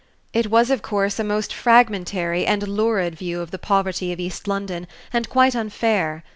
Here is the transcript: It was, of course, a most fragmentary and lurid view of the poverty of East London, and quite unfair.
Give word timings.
It 0.33 0.49
was, 0.49 0.71
of 0.71 0.81
course, 0.81 1.19
a 1.19 1.23
most 1.23 1.53
fragmentary 1.53 2.43
and 2.47 2.67
lurid 2.67 3.13
view 3.13 3.39
of 3.39 3.51
the 3.51 3.59
poverty 3.59 4.11
of 4.11 4.19
East 4.19 4.47
London, 4.47 4.87
and 5.13 5.29
quite 5.29 5.55
unfair. 5.55 6.23